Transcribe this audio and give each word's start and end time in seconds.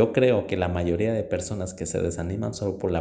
Yo 0.00 0.12
creo 0.12 0.46
que 0.46 0.56
la 0.56 0.68
mayoría 0.68 1.12
de 1.12 1.24
personas 1.24 1.74
que 1.74 1.84
se 1.84 2.00
desaniman 2.00 2.54
solo 2.54 2.78
por 2.78 2.92
la... 2.92 3.00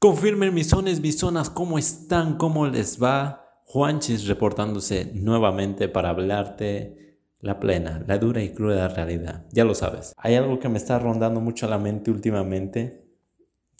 Confirmen 0.00 0.54
mis 0.54 0.68
zonas, 0.68 1.00
mis 1.00 1.18
zonas, 1.18 1.50
¿cómo 1.50 1.80
están? 1.80 2.36
¿Cómo 2.36 2.68
les 2.68 3.02
va? 3.02 3.44
Juanchis 3.64 4.28
reportándose 4.28 5.10
nuevamente 5.14 5.88
para 5.88 6.10
hablarte 6.10 7.16
la 7.40 7.58
plena, 7.58 8.04
la 8.06 8.18
dura 8.18 8.40
y 8.40 8.50
cruda 8.50 8.86
realidad. 8.86 9.46
Ya 9.50 9.64
lo 9.64 9.74
sabes. 9.74 10.14
Hay 10.16 10.36
algo 10.36 10.60
que 10.60 10.68
me 10.68 10.78
está 10.78 11.00
rondando 11.00 11.40
mucho 11.40 11.66
a 11.66 11.70
la 11.70 11.78
mente 11.78 12.12
últimamente 12.12 13.02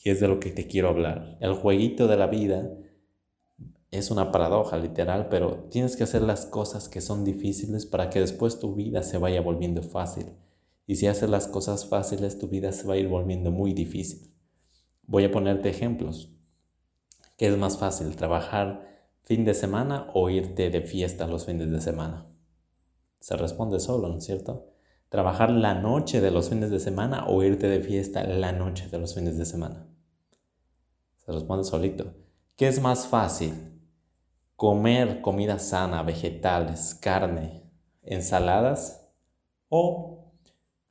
y 0.03 0.11
es 0.11 0.19
de 0.19 0.27
lo 0.27 0.41
que 0.41 0.51
te 0.51 0.67
quiero 0.67 0.89
hablar. 0.89 1.37
El 1.39 1.55
jueguito 1.55 2.09
de 2.09 2.17
la 2.17 2.27
vida 2.27 2.73
es 3.93 4.11
una 4.11 4.33
paradoja 4.33 4.79
literal, 4.79 5.29
pero 5.31 5.69
tienes 5.71 5.95
que 5.95 6.03
hacer 6.03 6.23
las 6.23 6.45
cosas 6.45 6.89
que 6.89 7.01
son 7.01 7.25
difíciles 7.25 7.87
para 7.87 8.11
que 8.11 8.19
después 8.19 8.59
tu 8.59 8.75
vida 8.75 9.05
se 9.05 9.19
vaya 9.19 9.41
volviendo 9.41 9.85
fácil. 9.85 10.27
Y 10.89 10.97
si 10.97 11.07
haces 11.07 11.29
las 11.29 11.47
cosas 11.49 11.85
fáciles, 11.85 12.39
tu 12.39 12.49
vida 12.49 12.73
se 12.73 12.87
va 12.89 12.95
a 12.95 12.97
ir 12.97 13.09
volviendo 13.09 13.51
muy 13.51 13.75
difícil. 13.75 14.35
Voy 15.03 15.23
a 15.23 15.31
ponerte 15.31 15.69
ejemplos. 15.69 16.33
¿Qué 17.37 17.47
es 17.47 17.59
más 17.59 17.77
fácil, 17.77 18.17
trabajar 18.17 18.89
fin 19.23 19.45
de 19.45 19.53
semana 19.53 20.11
o 20.15 20.31
irte 20.31 20.71
de 20.71 20.81
fiesta 20.81 21.27
los 21.27 21.45
fines 21.45 21.71
de 21.71 21.83
semana? 21.83 22.27
Se 23.21 23.37
responde 23.37 23.81
solo, 23.81 24.09
¿no 24.09 24.17
es 24.17 24.25
cierto? 24.25 24.73
¿Trabajar 25.11 25.51
la 25.51 25.75
noche 25.75 26.23
de 26.23 26.31
los 26.31 26.49
fines 26.49 26.71
de 26.71 26.81
semana 26.81 27.27
o 27.27 27.43
irte 27.43 27.69
de 27.69 27.81
fiesta 27.81 28.25
la 28.25 28.53
noche 28.53 28.89
de 28.89 28.99
los 28.99 29.15
fines 29.15 29.37
de 29.37 29.45
semana? 29.45 29.87
Se 31.19 31.31
responde 31.33 31.65
solito. 31.65 32.15
¿Qué 32.57 32.67
es 32.67 32.81
más 32.81 33.09
fácil? 33.09 33.79
¿Comer 34.57 35.21
comida 35.21 35.59
sana, 35.59 36.03
vegetales, 36.03 36.95
carne, 36.95 37.71
ensaladas 38.01 39.13
o 39.69 40.19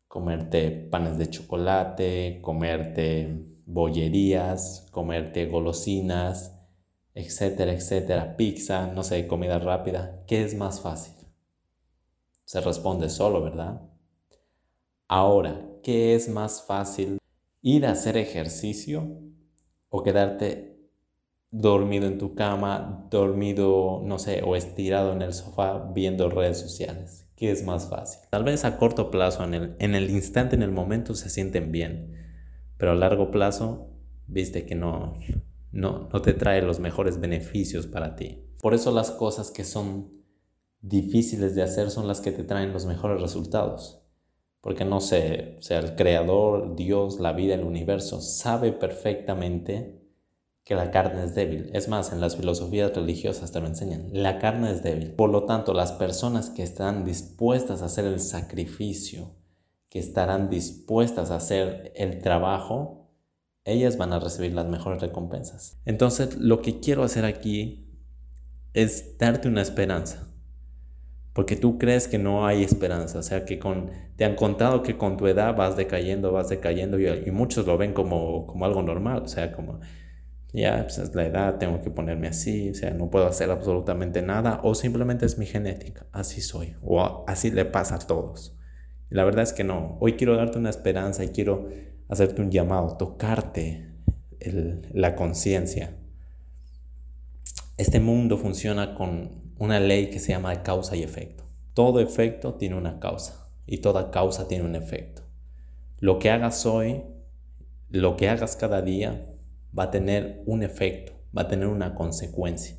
comerte 0.07 0.71
panes 0.71 1.17
de 1.17 1.29
chocolate, 1.29 2.39
comerte 2.41 3.45
bollerías, 3.65 4.87
comerte 4.91 5.45
golosinas, 5.45 6.57
etcétera, 7.13 7.73
etcétera, 7.73 8.37
pizza, 8.37 8.87
no 8.87 9.03
sé, 9.03 9.27
comida 9.27 9.59
rápida, 9.59 10.23
¿qué 10.27 10.43
es 10.43 10.55
más 10.55 10.81
fácil? 10.81 11.15
Se 12.45 12.61
responde 12.61 13.09
solo, 13.09 13.41
¿verdad? 13.41 13.81
Ahora, 15.07 15.65
¿qué 15.83 16.15
es 16.15 16.29
más 16.29 16.63
fácil? 16.63 17.17
¿Ir 17.61 17.85
a 17.85 17.91
hacer 17.91 18.17
ejercicio 18.17 19.19
o 19.89 20.03
quedarte 20.03 20.79
dormido 21.51 22.07
en 22.07 22.17
tu 22.17 22.35
cama, 22.35 23.07
dormido, 23.09 24.01
no 24.03 24.19
sé, 24.19 24.43
o 24.43 24.55
estirado 24.55 25.11
en 25.11 25.21
el 25.21 25.33
sofá 25.33 25.91
viendo 25.93 26.29
redes 26.29 26.59
sociales? 26.59 27.26
¿Qué 27.37 27.51
es 27.51 27.63
más 27.63 27.87
fácil? 27.87 28.19
Tal 28.31 28.43
vez 28.43 28.65
a 28.65 28.77
corto 28.77 29.11
plazo, 29.11 29.43
en 29.43 29.53
el, 29.53 29.75
en 29.77 29.93
el 29.93 30.09
instante, 30.09 30.55
en 30.55 30.63
el 30.63 30.71
momento, 30.71 31.13
se 31.13 31.29
sienten 31.29 31.71
bien, 31.71 32.15
pero 32.77 32.93
a 32.93 32.95
largo 32.95 33.29
plazo, 33.29 33.91
viste 34.25 34.65
que 34.65 34.73
no, 34.73 35.13
no, 35.71 36.09
no 36.11 36.21
te 36.23 36.33
trae 36.33 36.63
los 36.63 36.79
mejores 36.79 37.19
beneficios 37.19 37.85
para 37.85 38.15
ti. 38.15 38.43
Por 38.59 38.73
eso 38.73 38.91
las 38.91 39.11
cosas 39.11 39.51
que 39.51 39.63
son 39.63 40.11
difíciles 40.81 41.53
de 41.53 41.61
hacer 41.61 41.91
son 41.91 42.07
las 42.07 42.21
que 42.21 42.31
te 42.31 42.43
traen 42.43 42.73
los 42.73 42.87
mejores 42.87 43.21
resultados. 43.21 44.01
Porque 44.59 44.83
no 44.83 44.99
sé, 44.99 45.57
sea, 45.59 45.77
el 45.77 45.95
creador, 45.95 46.75
Dios, 46.75 47.19
la 47.19 47.33
vida, 47.33 47.53
el 47.53 47.63
universo, 47.63 48.19
sabe 48.19 48.71
perfectamente 48.71 50.01
que 50.67 50.75
la 50.75 50.91
carne 50.91 51.23
es 51.23 51.33
débil. 51.33 51.69
Es 51.71 51.87
más, 51.87 52.11
en 52.11 52.19
las 52.19 52.35
filosofías 52.35 52.93
religiosas 52.93 53.53
te 53.53 53.61
lo 53.61 53.67
enseñan. 53.67 54.09
La 54.11 54.37
carne 54.37 54.69
es 54.69 54.83
débil. 54.83 55.11
Por 55.11 55.29
lo 55.29 55.45
tanto, 55.45 55.73
las 55.73 55.93
personas 55.93 56.49
que 56.49 56.61
están 56.61 57.05
dispuestas 57.05 57.81
a 57.81 57.85
hacer 57.85 58.03
el 58.03 58.19
sacrificio, 58.19 59.33
que 59.87 59.99
estarán 59.99 60.49
dispuestas 60.49 61.31
a 61.31 61.37
hacer 61.37 61.93
el 61.95 62.21
trabajo, 62.21 63.09
ellas 63.63 63.95
van 63.95 64.11
a 64.11 64.19
recibir 64.19 64.51
las 64.51 64.65
mejores 64.65 64.99
recompensas. 64.99 65.79
Entonces, 65.85 66.35
lo 66.35 66.61
que 66.61 66.81
quiero 66.81 67.03
hacer 67.03 67.23
aquí 67.23 67.89
es 68.73 69.17
darte 69.17 69.47
una 69.47 69.61
esperanza. 69.61 70.27
Porque 71.31 71.55
tú 71.55 71.77
crees 71.77 72.09
que 72.09 72.17
no 72.17 72.45
hay 72.45 72.63
esperanza, 72.63 73.19
o 73.19 73.23
sea, 73.23 73.45
que 73.45 73.57
con, 73.57 73.91
te 74.17 74.25
han 74.25 74.35
contado 74.35 74.83
que 74.83 74.97
con 74.97 75.15
tu 75.15 75.27
edad 75.27 75.55
vas 75.55 75.77
decayendo, 75.77 76.33
vas 76.33 76.49
decayendo, 76.49 76.99
y, 76.99 77.31
muchos 77.31 77.65
lo 77.65 77.77
ven 77.77 77.93
como, 77.93 78.47
como 78.47 78.65
algo 78.65 78.81
normal, 78.81 79.21
o 79.23 79.27
sea, 79.29 79.53
como 79.53 79.79
ya 80.61 80.81
pues 80.83 80.97
es 80.97 81.13
la 81.13 81.25
edad, 81.25 81.57
tengo 81.57 81.81
que 81.81 81.91
ponerme 81.91 82.27
así, 82.27 82.71
o 82.71 82.73
sea, 82.73 82.91
no 82.91 83.09
puedo 83.09 83.27
hacer 83.27 83.51
absolutamente 83.51 84.21
nada 84.21 84.59
o 84.63 84.73
simplemente 84.75 85.25
es 85.25 85.37
mi 85.37 85.45
genética, 85.45 86.07
así 86.11 86.41
soy 86.41 86.75
o 86.81 87.23
así 87.27 87.51
le 87.51 87.65
pasa 87.65 87.95
a 87.95 87.99
todos. 87.99 88.57
Y 89.11 89.15
la 89.15 89.23
verdad 89.23 89.43
es 89.43 89.53
que 89.53 89.63
no, 89.63 89.97
hoy 89.99 90.13
quiero 90.13 90.35
darte 90.35 90.57
una 90.57 90.69
esperanza 90.69 91.23
y 91.23 91.29
quiero 91.29 91.69
hacerte 92.09 92.41
un 92.41 92.51
llamado, 92.51 92.97
tocarte 92.97 93.93
la 94.93 95.15
conciencia. 95.15 95.95
Este 97.77 97.99
mundo 97.99 98.37
funciona 98.37 98.95
con 98.95 99.53
una 99.59 99.79
ley 99.79 100.09
que 100.09 100.19
se 100.19 100.31
llama 100.31 100.63
causa 100.63 100.95
y 100.95 101.03
efecto. 101.03 101.45
Todo 101.73 101.99
efecto 101.99 102.55
tiene 102.55 102.75
una 102.75 102.99
causa 102.99 103.51
y 103.65 103.77
toda 103.79 104.09
causa 104.09 104.47
tiene 104.47 104.65
un 104.65 104.75
efecto. 104.75 105.21
Lo 105.99 106.17
que 106.17 106.31
hagas 106.31 106.65
hoy, 106.65 107.03
lo 107.89 108.17
que 108.17 108.29
hagas 108.29 108.55
cada 108.55 108.81
día, 108.81 109.26
va 109.77 109.85
a 109.85 109.91
tener 109.91 110.43
un 110.45 110.63
efecto, 110.63 111.13
va 111.37 111.43
a 111.43 111.47
tener 111.47 111.67
una 111.67 111.95
consecuencia. 111.95 112.75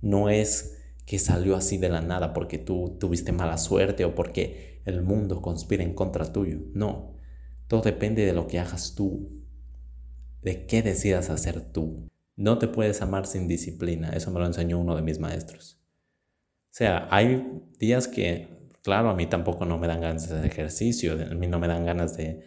No 0.00 0.28
es 0.28 0.76
que 1.06 1.18
salió 1.18 1.56
así 1.56 1.78
de 1.78 1.88
la 1.88 2.00
nada 2.00 2.32
porque 2.32 2.58
tú 2.58 2.96
tuviste 2.98 3.32
mala 3.32 3.58
suerte 3.58 4.04
o 4.04 4.14
porque 4.14 4.82
el 4.84 5.02
mundo 5.02 5.40
conspira 5.40 5.82
en 5.82 5.94
contra 5.94 6.32
tuyo. 6.32 6.58
No, 6.74 7.16
todo 7.68 7.82
depende 7.82 8.24
de 8.24 8.32
lo 8.32 8.46
que 8.46 8.58
hagas 8.58 8.94
tú, 8.94 9.30
de 10.42 10.66
qué 10.66 10.82
decidas 10.82 11.30
hacer 11.30 11.60
tú. 11.60 12.08
No 12.36 12.58
te 12.58 12.68
puedes 12.68 13.02
amar 13.02 13.26
sin 13.26 13.48
disciplina, 13.48 14.10
eso 14.10 14.30
me 14.30 14.40
lo 14.40 14.46
enseñó 14.46 14.78
uno 14.78 14.94
de 14.94 15.02
mis 15.02 15.18
maestros. 15.18 15.80
O 16.70 16.78
sea, 16.78 17.08
hay 17.10 17.62
días 17.78 18.06
que, 18.06 18.70
claro, 18.82 19.08
a 19.08 19.14
mí 19.14 19.26
tampoco 19.26 19.64
no 19.64 19.78
me 19.78 19.86
dan 19.86 20.02
ganas 20.02 20.28
de 20.28 20.46
ejercicio, 20.46 21.14
a 21.14 21.34
mí 21.34 21.46
no 21.46 21.58
me 21.58 21.68
dan 21.68 21.86
ganas 21.86 22.16
de 22.16 22.44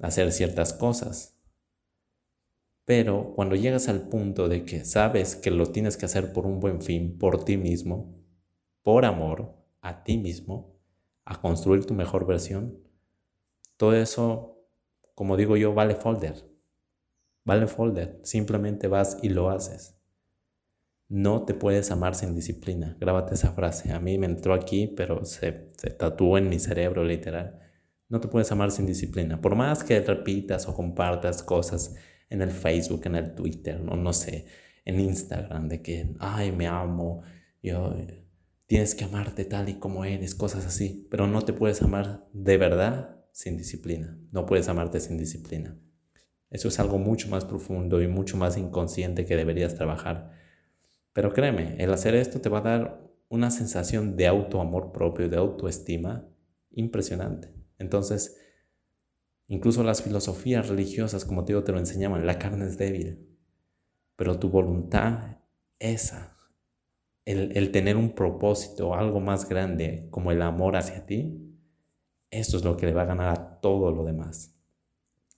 hacer 0.00 0.32
ciertas 0.32 0.72
cosas. 0.72 1.37
Pero 2.88 3.34
cuando 3.34 3.54
llegas 3.54 3.86
al 3.88 4.08
punto 4.08 4.48
de 4.48 4.64
que 4.64 4.82
sabes 4.86 5.36
que 5.36 5.50
lo 5.50 5.66
tienes 5.66 5.98
que 5.98 6.06
hacer 6.06 6.32
por 6.32 6.46
un 6.46 6.58
buen 6.58 6.80
fin, 6.80 7.18
por 7.18 7.44
ti 7.44 7.58
mismo, 7.58 8.18
por 8.82 9.04
amor 9.04 9.54
a 9.82 10.04
ti 10.04 10.16
mismo, 10.16 10.80
a 11.26 11.38
construir 11.38 11.84
tu 11.84 11.92
mejor 11.92 12.26
versión, 12.26 12.78
todo 13.76 13.92
eso, 13.92 14.64
como 15.14 15.36
digo 15.36 15.58
yo, 15.58 15.74
vale 15.74 15.96
folder. 15.96 16.50
Vale 17.44 17.66
folder. 17.66 18.20
Simplemente 18.22 18.88
vas 18.88 19.18
y 19.22 19.28
lo 19.28 19.50
haces. 19.50 20.00
No 21.08 21.44
te 21.44 21.52
puedes 21.52 21.90
amar 21.90 22.14
sin 22.14 22.34
disciplina. 22.34 22.96
Grábate 22.98 23.34
esa 23.34 23.52
frase. 23.52 23.92
A 23.92 24.00
mí 24.00 24.16
me 24.16 24.24
entró 24.24 24.54
aquí, 24.54 24.86
pero 24.86 25.26
se, 25.26 25.72
se 25.76 25.90
tatuó 25.90 26.38
en 26.38 26.48
mi 26.48 26.58
cerebro 26.58 27.04
literal. 27.04 27.60
No 28.08 28.18
te 28.18 28.28
puedes 28.28 28.50
amar 28.50 28.70
sin 28.70 28.86
disciplina. 28.86 29.42
Por 29.42 29.56
más 29.56 29.84
que 29.84 30.00
repitas 30.00 30.66
o 30.68 30.74
compartas 30.74 31.42
cosas 31.42 31.94
en 32.30 32.42
el 32.42 32.50
Facebook, 32.50 33.02
en 33.04 33.16
el 33.16 33.34
Twitter, 33.34 33.80
no, 33.80 33.96
no 33.96 34.12
sé, 34.12 34.46
en 34.84 35.00
Instagram, 35.00 35.68
de 35.68 35.82
que, 35.82 36.14
ay, 36.18 36.52
me 36.52 36.66
amo, 36.66 37.22
yo, 37.62 37.94
tienes 38.66 38.94
que 38.94 39.04
amarte 39.04 39.44
tal 39.44 39.68
y 39.68 39.74
como 39.74 40.04
eres, 40.04 40.34
cosas 40.34 40.66
así, 40.66 41.06
pero 41.10 41.26
no 41.26 41.42
te 41.42 41.52
puedes 41.52 41.82
amar 41.82 42.26
de 42.32 42.56
verdad 42.58 43.24
sin 43.32 43.56
disciplina, 43.56 44.18
no 44.30 44.46
puedes 44.46 44.68
amarte 44.68 45.00
sin 45.00 45.18
disciplina. 45.18 45.78
Eso 46.50 46.68
es 46.68 46.80
algo 46.80 46.98
mucho 46.98 47.28
más 47.28 47.44
profundo 47.44 48.00
y 48.00 48.08
mucho 48.08 48.36
más 48.36 48.56
inconsciente 48.56 49.26
que 49.26 49.36
deberías 49.36 49.74
trabajar. 49.74 50.32
Pero 51.12 51.32
créeme, 51.32 51.76
el 51.78 51.92
hacer 51.92 52.14
esto 52.14 52.40
te 52.40 52.48
va 52.48 52.58
a 52.58 52.62
dar 52.62 53.08
una 53.28 53.50
sensación 53.50 54.16
de 54.16 54.26
autoamor 54.26 54.92
propio, 54.92 55.28
de 55.28 55.36
autoestima 55.36 56.26
impresionante. 56.70 57.52
Entonces, 57.78 58.36
Incluso 59.48 59.82
las 59.82 60.02
filosofías 60.02 60.68
religiosas, 60.68 61.24
como 61.24 61.44
te 61.44 61.52
digo, 61.52 61.64
te 61.64 61.72
lo 61.72 61.78
enseñaban, 61.78 62.26
la 62.26 62.38
carne 62.38 62.66
es 62.66 62.76
débil, 62.76 63.26
pero 64.14 64.38
tu 64.38 64.50
voluntad, 64.50 65.38
esa, 65.78 66.36
el, 67.24 67.72
tener 67.72 67.96
un 67.96 68.14
propósito, 68.14 68.94
algo 68.94 69.20
más 69.20 69.48
grande 69.48 70.06
como 70.10 70.32
el 70.32 70.42
amor 70.42 70.76
hacia 70.76 71.06
ti, 71.06 71.56
eso 72.30 72.58
es 72.58 72.64
lo 72.64 72.76
que 72.76 72.86
le 72.86 72.92
va 72.92 73.02
a 73.02 73.06
ganar 73.06 73.28
a 73.28 73.60
todo 73.60 73.90
lo 73.90 74.04
demás. 74.04 74.54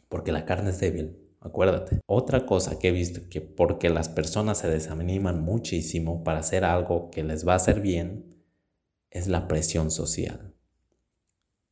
Porque 0.09 0.33
la 0.33 0.45
carne 0.45 0.71
es 0.71 0.81
débil, 0.81 1.17
acuérdate. 1.41 2.01
Otra 2.07 2.47
cosa 2.47 2.81
que 2.81 2.89
he 2.89 2.93
visto 2.93 3.29
que 3.29 3.41
porque 3.41 3.91
las 3.91 4.09
personas 4.09 4.59
se 4.59 4.69
desaniman 4.69 5.41
muchísimo 5.41 6.25
para 6.25 6.41
hacer 6.41 6.65
algo 6.65 7.11
que 7.11 7.23
les 7.23 7.47
va 7.47 7.53
a 7.53 7.57
hacer 7.57 7.81
bien, 7.81 8.45
es 9.11 9.29
la 9.29 9.47
presión 9.47 9.91
social. 9.93 10.55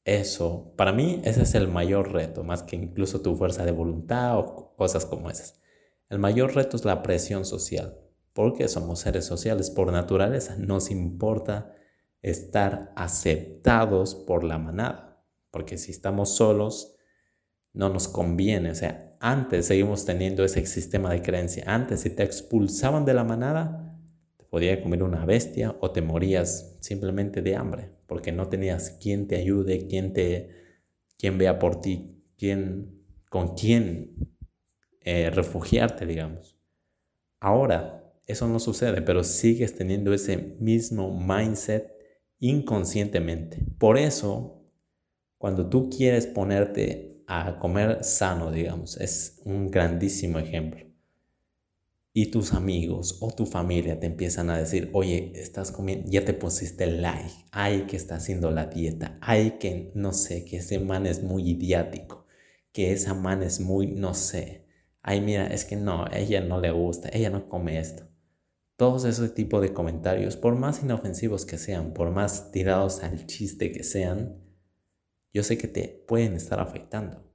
Eso, 0.09 0.73
para 0.75 0.91
mí, 0.95 1.21
ese 1.25 1.43
es 1.43 1.55
el 1.55 1.69
mayor 1.69 2.13
reto, 2.13 2.43
más 2.43 2.63
que 2.63 2.77
incluso 2.77 3.21
tu 3.21 3.37
fuerza 3.37 3.67
de 3.67 3.73
voluntad 3.73 4.39
o 4.39 4.75
cosas 4.75 5.05
como 5.05 5.29
esas. 5.29 5.61
El 6.09 6.19
mayor 6.19 6.55
reto 6.55 6.79
es 6.79 6.87
la 6.87 7.03
presión 7.03 7.45
social, 7.45 8.01
porque 8.33 8.69
somos 8.69 9.01
seres 9.01 9.27
sociales 9.27 9.69
por 9.69 9.93
naturaleza. 9.93 10.57
Nos 10.57 10.91
importa 10.91 11.75
estar 12.23 12.91
aceptados 12.97 14.15
por 14.15 14.45
la 14.45 14.57
manada, 14.57 15.23
porque 15.51 15.77
si 15.77 15.91
estamos 15.91 16.35
solos, 16.35 16.97
no 17.75 17.91
nos 17.91 18.09
conviene. 18.09 18.71
O 18.71 18.75
sea, 18.75 19.15
antes 19.21 19.67
seguimos 19.67 20.07
teniendo 20.07 20.43
ese 20.43 20.65
sistema 20.65 21.11
de 21.11 21.21
creencia. 21.21 21.65
Antes, 21.67 22.01
si 22.01 22.09
te 22.09 22.23
expulsaban 22.23 23.05
de 23.05 23.13
la 23.13 23.25
manada, 23.25 23.88
podía 24.51 24.83
comer 24.83 25.03
una 25.03 25.25
bestia 25.25 25.77
o 25.81 25.91
te 25.91 26.03
morías 26.03 26.77
simplemente 26.81 27.43
de 27.43 27.57
hambre, 27.57 27.91
porque 28.07 28.33
no 28.33 28.49
tenías 28.49 28.91
quien 28.91 29.27
te 29.27 29.37
ayude, 29.37 29.87
quien 29.87 30.13
te, 30.13 30.51
quien 31.19 31.39
vea 31.39 31.59
por 31.59 31.81
ti, 31.81 32.23
quien, 32.37 33.03
con 33.29 33.55
quién 33.55 34.15
eh, 35.01 35.31
refugiarte, 35.31 36.07
digamos. 36.07 36.59
Ahora, 37.41 38.13
eso 38.27 38.47
no 38.49 38.59
sucede, 38.59 39.03
pero 39.03 39.25
sigues 39.25 39.75
teniendo 39.75 40.13
ese 40.13 40.57
mismo 40.61 41.19
mindset 41.19 41.93
inconscientemente. 42.41 43.65
Por 43.79 43.97
eso, 43.99 44.63
cuando 45.39 45.69
tú 45.69 45.89
quieres 45.89 46.27
ponerte 46.27 47.23
a 47.27 47.59
comer 47.59 48.03
sano, 48.05 48.51
digamos, 48.51 48.97
es 48.99 49.41
un 49.45 49.71
grandísimo 49.71 50.39
ejemplo. 50.39 50.88
Y 52.21 52.33
tus 52.33 52.53
amigos 52.53 53.19
o 53.21 53.31
tu 53.31 53.47
familia 53.47 54.01
te 54.01 54.07
empiezan 54.07 54.51
a 54.51 54.59
decir, 54.59 54.91
oye, 54.93 55.31
estás 55.37 55.71
comiendo, 55.71 56.11
ya 56.11 56.25
te 56.25 56.35
pusiste 56.35 56.83
el 56.83 57.01
like, 57.01 57.31
ay 57.53 57.87
que 57.87 57.97
está 57.97 58.17
haciendo 58.17 58.51
la 58.51 58.67
dieta, 58.67 59.17
ay 59.21 59.53
que 59.61 59.93
no 59.95 60.13
sé, 60.13 60.45
que 60.45 60.57
ese 60.57 60.81
man 60.81 61.07
es 61.07 61.23
muy 61.23 61.49
idiático, 61.49 62.27
que 62.73 62.91
esa 62.91 63.15
man 63.15 63.45
es 63.45 63.61
muy, 63.61 63.87
no 63.87 64.15
sé, 64.15 64.67
ay 65.01 65.21
mira, 65.21 65.47
es 65.47 65.65
que 65.65 65.77
no, 65.77 66.07
ella 66.13 66.41
no 66.41 66.61
le 66.61 66.73
gusta, 66.73 67.09
ella 67.13 67.31
no 67.31 67.49
come 67.49 67.79
esto. 67.79 68.09
Todos 68.75 69.05
esos 69.05 69.33
tipos 69.35 69.63
de 69.63 69.73
comentarios, 69.73 70.37
por 70.37 70.57
más 70.57 70.83
inofensivos 70.83 71.47
que 71.47 71.57
sean, 71.57 71.95
por 71.95 72.11
más 72.11 72.51
tirados 72.51 73.05
al 73.05 73.27
chiste 73.27 73.71
que 73.71 73.85
sean, 73.85 74.43
yo 75.33 75.45
sé 75.45 75.57
que 75.57 75.69
te 75.69 76.05
pueden 76.09 76.35
estar 76.35 76.59
afectando, 76.59 77.33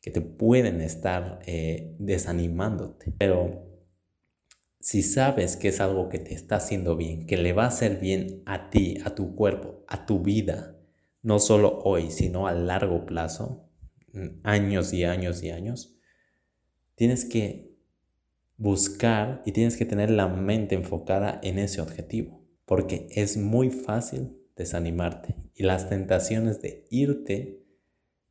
que 0.00 0.12
te 0.12 0.20
pueden 0.20 0.80
estar 0.82 1.40
eh, 1.46 1.96
desanimándote. 1.98 3.12
Pero 3.18 3.73
si 4.84 5.02
sabes 5.02 5.56
que 5.56 5.68
es 5.68 5.80
algo 5.80 6.10
que 6.10 6.18
te 6.18 6.34
está 6.34 6.56
haciendo 6.56 6.94
bien, 6.94 7.24
que 7.26 7.38
le 7.38 7.54
va 7.54 7.64
a 7.64 7.68
hacer 7.68 8.00
bien 8.00 8.42
a 8.44 8.68
ti, 8.68 8.98
a 9.06 9.14
tu 9.14 9.34
cuerpo, 9.34 9.82
a 9.88 10.04
tu 10.04 10.20
vida, 10.20 10.76
no 11.22 11.38
solo 11.38 11.80
hoy, 11.84 12.10
sino 12.10 12.46
a 12.46 12.52
largo 12.52 13.06
plazo, 13.06 13.66
mm, 14.12 14.40
años 14.42 14.92
y 14.92 15.04
años 15.04 15.42
y 15.42 15.48
años, 15.48 15.96
tienes 16.96 17.24
que 17.24 17.74
buscar 18.58 19.40
y 19.46 19.52
tienes 19.52 19.78
que 19.78 19.86
tener 19.86 20.10
la 20.10 20.28
mente 20.28 20.74
enfocada 20.74 21.40
en 21.42 21.58
ese 21.58 21.80
objetivo, 21.80 22.44
porque 22.66 23.06
es 23.12 23.38
muy 23.38 23.70
fácil 23.70 24.36
desanimarte 24.54 25.34
y 25.54 25.62
las 25.62 25.88
tentaciones 25.88 26.60
de 26.60 26.84
irte 26.90 27.64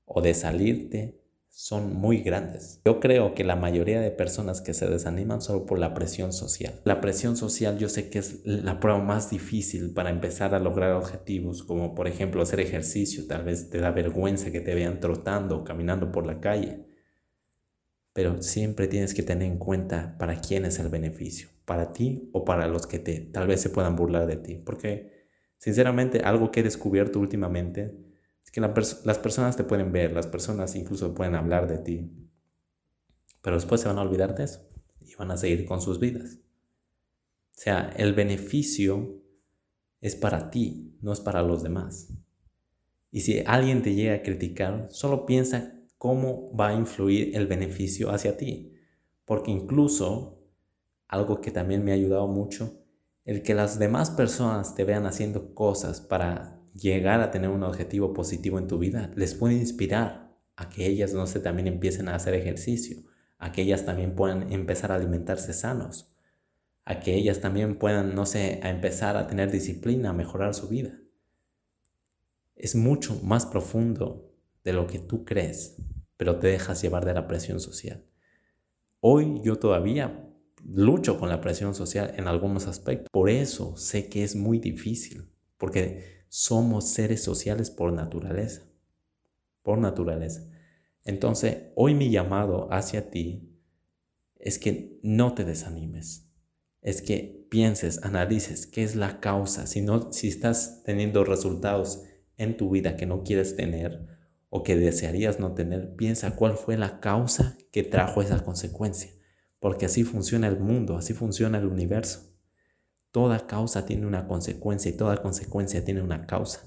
o 0.05 0.21
de 0.21 0.35
salirte 0.35 1.19
son 1.55 1.93
muy 1.93 2.21
grandes. 2.21 2.81
Yo 2.83 2.99
creo 2.99 3.35
que 3.35 3.43
la 3.43 3.55
mayoría 3.55 4.01
de 4.01 4.11
personas 4.11 4.59
que 4.59 4.73
se 4.73 4.87
desaniman 4.87 5.41
solo 5.41 5.65
por 5.65 5.79
la 5.79 5.93
presión 5.93 6.33
social. 6.33 6.81
La 6.83 6.99
presión 6.99 7.37
social 7.37 7.77
yo 7.77 7.89
sé 7.89 8.09
que 8.09 8.19
es 8.19 8.41
la 8.45 8.79
prueba 8.79 8.99
más 8.99 9.29
difícil 9.29 9.93
para 9.93 10.09
empezar 10.09 10.55
a 10.55 10.59
lograr 10.59 10.93
objetivos, 10.93 11.63
como 11.63 11.93
por 11.93 12.07
ejemplo 12.07 12.41
hacer 12.41 12.59
ejercicio, 12.59 13.27
tal 13.27 13.43
vez 13.43 13.69
te 13.69 13.79
da 13.79 13.91
vergüenza 13.91 14.51
que 14.51 14.61
te 14.61 14.73
vean 14.73 14.99
trotando 14.99 15.57
o 15.57 15.63
caminando 15.63 16.11
por 16.11 16.25
la 16.25 16.39
calle 16.39 16.85
pero 18.13 18.41
siempre 18.43 18.87
tienes 18.87 19.13
que 19.13 19.23
tener 19.23 19.51
en 19.51 19.57
cuenta 19.57 20.15
para 20.19 20.39
quién 20.39 20.65
es 20.65 20.79
el 20.79 20.89
beneficio, 20.89 21.49
para 21.65 21.91
ti 21.91 22.29
o 22.31 22.45
para 22.45 22.67
los 22.67 22.85
que 22.85 22.99
te 22.99 23.19
tal 23.19 23.47
vez 23.47 23.59
se 23.61 23.71
puedan 23.71 23.95
burlar 23.95 24.27
de 24.27 24.37
ti, 24.37 24.61
porque 24.63 25.11
sinceramente 25.57 26.19
algo 26.19 26.51
que 26.51 26.59
he 26.59 26.63
descubierto 26.63 27.19
últimamente 27.19 27.97
es 28.43 28.51
que 28.51 28.61
las 28.61 29.17
personas 29.19 29.57
te 29.57 29.63
pueden 29.63 29.91
ver, 29.91 30.11
las 30.11 30.27
personas 30.27 30.75
incluso 30.75 31.13
pueden 31.13 31.35
hablar 31.35 31.67
de 31.67 31.77
ti, 31.77 32.11
pero 33.41 33.55
después 33.55 33.81
se 33.81 33.87
van 33.87 33.97
a 33.97 34.01
olvidar 34.01 34.35
de 34.35 34.45
eso 34.45 34.67
y 35.01 35.15
van 35.15 35.31
a 35.31 35.37
seguir 35.37 35.65
con 35.65 35.81
sus 35.81 35.99
vidas. 35.99 36.39
O 37.55 37.59
sea, 37.59 37.93
el 37.97 38.13
beneficio 38.13 39.21
es 40.01 40.15
para 40.15 40.49
ti, 40.49 40.97
no 41.01 41.13
es 41.13 41.19
para 41.19 41.43
los 41.43 41.63
demás. 41.63 42.13
Y 43.11 43.21
si 43.21 43.43
alguien 43.45 43.83
te 43.83 43.93
llega 43.93 44.15
a 44.15 44.23
criticar, 44.23 44.87
solo 44.89 45.25
piensa 45.25 45.79
cómo 45.97 46.51
va 46.55 46.69
a 46.69 46.73
influir 46.73 47.35
el 47.37 47.47
beneficio 47.47 48.09
hacia 48.11 48.35
ti. 48.35 48.73
Porque 49.23 49.51
incluso, 49.51 50.41
algo 51.07 51.39
que 51.39 51.51
también 51.51 51.85
me 51.85 51.91
ha 51.91 51.95
ayudado 51.95 52.27
mucho, 52.27 52.83
el 53.23 53.43
que 53.43 53.53
las 53.53 53.79
demás 53.79 54.09
personas 54.09 54.75
te 54.75 54.83
vean 54.83 55.05
haciendo 55.05 55.53
cosas 55.53 56.01
para 56.01 56.52
llegar 56.73 57.21
a 57.21 57.31
tener 57.31 57.49
un 57.49 57.63
objetivo 57.63 58.13
positivo 58.13 58.59
en 58.59 58.67
tu 58.67 58.77
vida, 58.79 59.11
les 59.15 59.35
puede 59.35 59.55
inspirar 59.55 60.35
a 60.55 60.69
que 60.69 60.85
ellas, 60.87 61.13
no 61.13 61.25
sé, 61.27 61.39
también 61.39 61.67
empiecen 61.67 62.09
a 62.09 62.15
hacer 62.15 62.33
ejercicio, 62.33 63.03
a 63.37 63.51
que 63.51 63.61
ellas 63.61 63.85
también 63.85 64.15
puedan 64.15 64.51
empezar 64.51 64.91
a 64.91 64.95
alimentarse 64.95 65.53
sanos, 65.53 66.15
a 66.85 66.99
que 66.99 67.15
ellas 67.15 67.39
también 67.39 67.77
puedan, 67.77 68.15
no 68.15 68.25
sé, 68.25 68.59
a 68.63 68.69
empezar 68.69 69.17
a 69.17 69.27
tener 69.27 69.51
disciplina, 69.51 70.09
a 70.09 70.13
mejorar 70.13 70.53
su 70.53 70.67
vida. 70.67 70.99
Es 72.55 72.75
mucho 72.75 73.19
más 73.23 73.45
profundo 73.45 74.31
de 74.63 74.73
lo 74.73 74.87
que 74.87 74.99
tú 74.99 75.25
crees 75.25 75.77
pero 76.23 76.39
te 76.39 76.47
dejas 76.47 76.81
llevar 76.81 77.05
de 77.05 77.13
la 77.13 77.27
presión 77.27 77.59
social. 77.59 78.05
Hoy 79.01 79.41
yo 79.43 79.57
todavía 79.57 80.29
lucho 80.65 81.19
con 81.19 81.27
la 81.27 81.41
presión 81.41 81.75
social 81.75 82.13
en 82.15 82.29
algunos 82.29 82.67
aspectos. 82.67 83.09
Por 83.11 83.29
eso 83.29 83.75
sé 83.75 84.07
que 84.07 84.23
es 84.23 84.33
muy 84.33 84.59
difícil, 84.59 85.29
porque 85.57 86.22
somos 86.35 86.87
seres 86.89 87.21
sociales 87.21 87.69
por 87.69 87.93
naturaleza. 87.93 88.63
Por 89.61 89.77
naturaleza. 89.77 90.49
Entonces, 91.03 91.65
hoy 91.75 91.93
mi 91.93 92.09
llamado 92.09 92.73
hacia 92.73 93.11
ti 93.11 93.55
es 94.39 94.57
que 94.57 94.99
no 95.03 95.35
te 95.35 95.45
desanimes. 95.45 96.27
Es 96.81 97.03
que 97.03 97.45
pienses, 97.51 98.03
analices 98.03 98.65
qué 98.65 98.83
es 98.83 98.95
la 98.95 99.19
causa. 99.19 99.67
Si, 99.67 99.83
no, 99.83 100.11
si 100.11 100.27
estás 100.27 100.81
teniendo 100.83 101.23
resultados 101.23 102.01
en 102.37 102.57
tu 102.57 102.71
vida 102.71 102.95
que 102.95 103.05
no 103.05 103.23
quieres 103.23 103.55
tener, 103.55 104.07
o 104.49 104.63
que 104.63 104.75
desearías 104.75 105.39
no 105.39 105.53
tener, 105.53 105.95
piensa 105.95 106.35
cuál 106.35 106.57
fue 106.57 106.77
la 106.79 106.99
causa 106.99 107.59
que 107.71 107.83
trajo 107.83 108.23
esa 108.23 108.43
consecuencia. 108.43 109.11
Porque 109.59 109.85
así 109.85 110.03
funciona 110.03 110.47
el 110.47 110.59
mundo, 110.59 110.97
así 110.97 111.13
funciona 111.13 111.59
el 111.59 111.67
universo. 111.67 112.32
Toda 113.13 113.45
causa 113.45 113.85
tiene 113.85 114.07
una 114.07 114.27
consecuencia 114.27 114.89
y 114.89 114.97
toda 114.97 115.21
consecuencia 115.21 115.85
tiene 115.85 116.01
una 116.01 116.25
causa. 116.25 116.61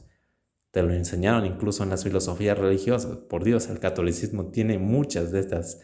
Te 0.71 0.81
lo 0.81 0.95
enseñaron 0.95 1.45
incluso 1.45 1.83
en 1.83 1.91
las 1.91 2.05
filosofías 2.05 2.57
religiosas. 2.57 3.17
Por 3.17 3.43
Dios, 3.43 3.67
el 3.69 3.81
catolicismo 3.81 4.53
tiene 4.53 4.79
muchas 4.79 5.33
de 5.33 5.41
estas 5.41 5.81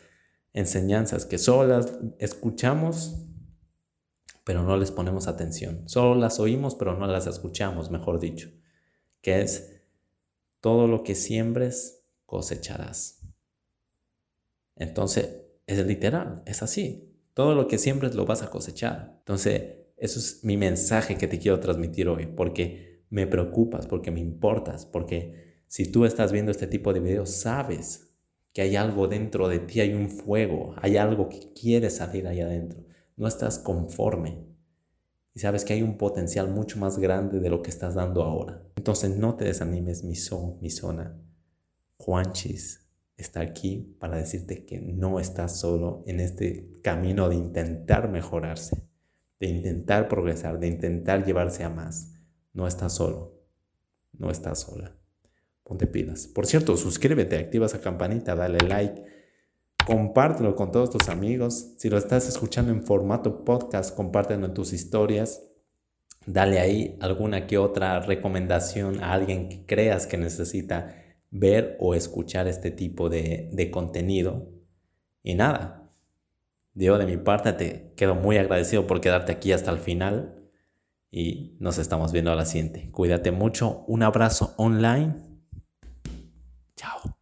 enseñanzas 0.52 1.26
que 1.26 1.38
solo 1.38 1.66
las 1.66 1.98
escuchamos, 2.20 3.26
pero 4.44 4.62
no 4.62 4.76
les 4.76 4.92
ponemos 4.92 5.26
atención. 5.26 5.88
Solo 5.88 6.14
las 6.14 6.38
oímos, 6.38 6.76
pero 6.76 6.96
no 6.96 7.08
las 7.08 7.26
escuchamos, 7.26 7.90
mejor 7.90 8.20
dicho. 8.20 8.48
Que 9.20 9.40
es 9.40 9.82
todo 10.60 10.86
lo 10.86 11.02
que 11.02 11.16
siembres, 11.16 12.04
cosecharás. 12.24 13.20
Entonces, 14.76 15.42
es 15.66 15.84
literal, 15.84 16.44
es 16.46 16.62
así. 16.62 17.18
Todo 17.34 17.56
lo 17.56 17.66
que 17.66 17.78
siembres 17.78 18.14
lo 18.14 18.26
vas 18.26 18.42
a 18.42 18.50
cosechar. 18.50 19.16
Entonces, 19.18 19.81
eso 20.02 20.18
es 20.18 20.42
mi 20.42 20.56
mensaje 20.56 21.16
que 21.16 21.28
te 21.28 21.38
quiero 21.38 21.60
transmitir 21.60 22.08
hoy, 22.08 22.26
porque 22.26 23.04
me 23.08 23.28
preocupas, 23.28 23.86
porque 23.86 24.10
me 24.10 24.18
importas, 24.18 24.84
porque 24.84 25.62
si 25.68 25.92
tú 25.92 26.04
estás 26.04 26.32
viendo 26.32 26.50
este 26.50 26.66
tipo 26.66 26.92
de 26.92 26.98
videos, 26.98 27.30
sabes 27.30 28.12
que 28.52 28.62
hay 28.62 28.74
algo 28.74 29.06
dentro 29.06 29.46
de 29.46 29.60
ti, 29.60 29.80
hay 29.80 29.94
un 29.94 30.08
fuego, 30.08 30.74
hay 30.82 30.96
algo 30.96 31.28
que 31.28 31.52
quiere 31.52 31.88
salir 31.88 32.26
ahí 32.26 32.40
adentro. 32.40 32.84
No 33.16 33.28
estás 33.28 33.60
conforme, 33.60 34.44
y 35.34 35.38
sabes 35.38 35.64
que 35.64 35.74
hay 35.74 35.82
un 35.82 35.96
potencial 35.96 36.48
mucho 36.48 36.80
más 36.80 36.98
grande 36.98 37.38
de 37.38 37.48
lo 37.48 37.62
que 37.62 37.70
estás 37.70 37.94
dando 37.94 38.24
ahora. 38.24 38.60
Entonces 38.74 39.16
no 39.16 39.36
te 39.36 39.44
desanimes, 39.44 40.02
mi 40.02 40.16
son, 40.16 40.58
mi 40.60 40.68
zona. 40.68 41.16
Juanchis 41.96 42.90
está 43.16 43.40
aquí 43.40 43.96
para 44.00 44.16
decirte 44.16 44.66
que 44.66 44.80
no 44.80 45.20
estás 45.20 45.60
solo 45.60 46.02
en 46.08 46.18
este 46.18 46.80
camino 46.82 47.28
de 47.28 47.36
intentar 47.36 48.10
mejorarse, 48.10 48.82
de 49.42 49.48
intentar 49.48 50.06
progresar, 50.06 50.60
de 50.60 50.68
intentar 50.68 51.24
llevarse 51.24 51.64
a 51.64 51.68
más. 51.68 52.12
No 52.52 52.68
estás 52.68 52.94
solo, 52.94 53.42
no 54.12 54.30
estás 54.30 54.60
sola. 54.60 54.96
Ponte 55.64 55.88
pilas. 55.88 56.28
Por 56.28 56.46
cierto, 56.46 56.76
suscríbete, 56.76 57.36
activa 57.36 57.66
esa 57.66 57.80
campanita, 57.80 58.36
dale 58.36 58.60
like 58.60 59.02
compártelo 59.84 60.54
con 60.54 60.70
todos 60.70 60.90
tus 60.90 61.08
amigos. 61.08 61.74
Si 61.78 61.90
lo 61.90 61.98
estás 61.98 62.28
escuchando 62.28 62.70
en 62.70 62.84
formato 62.84 63.44
podcast, 63.44 63.96
compártelo 63.96 64.46
en 64.46 64.54
tus 64.54 64.72
historias. 64.72 65.42
Dale 66.24 66.60
ahí 66.60 66.96
alguna 67.00 67.48
que 67.48 67.58
otra 67.58 67.98
recomendación 67.98 69.02
a 69.02 69.12
alguien 69.12 69.48
que 69.48 69.66
creas 69.66 70.06
que 70.06 70.18
necesita 70.18 70.94
ver 71.32 71.76
o 71.80 71.96
escuchar 71.96 72.46
este 72.46 72.70
tipo 72.70 73.08
de, 73.08 73.50
de 73.52 73.72
contenido. 73.72 74.52
Y 75.24 75.34
nada, 75.34 75.81
yo 76.74 76.98
de 76.98 77.06
mi 77.06 77.16
parte 77.16 77.52
te 77.52 77.92
quedo 77.96 78.14
muy 78.14 78.38
agradecido 78.38 78.86
por 78.86 79.00
quedarte 79.00 79.32
aquí 79.32 79.52
hasta 79.52 79.70
el 79.70 79.78
final 79.78 80.50
y 81.10 81.56
nos 81.60 81.78
estamos 81.78 82.12
viendo 82.12 82.32
a 82.32 82.36
la 82.36 82.46
siguiente. 82.46 82.90
Cuídate 82.90 83.30
mucho, 83.30 83.84
un 83.86 84.02
abrazo 84.02 84.54
online. 84.56 85.14
Chao. 86.76 87.21